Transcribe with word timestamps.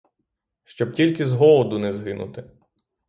Щоб 0.63 0.93
тільки 0.93 1.25
з 1.25 1.33
голоду 1.33 1.79
не 1.79 1.93
згинути! 1.93 2.43